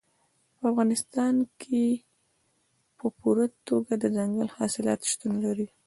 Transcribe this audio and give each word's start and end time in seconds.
په 0.57 0.63
افغانستان 0.71 1.35
کې 1.61 1.85
په 2.97 3.05
پوره 3.17 3.45
توګه 3.67 3.91
دځنګل 4.03 4.47
حاصلات 4.57 4.99
شتون 5.11 5.33
لري. 5.45 5.67